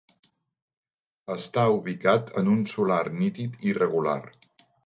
Està 1.33 1.67
ubicat 1.75 2.33
en 2.43 2.51
un 2.57 2.67
solar 2.75 3.01
nítid 3.21 3.63
i 3.71 3.77
regular. 3.83 4.21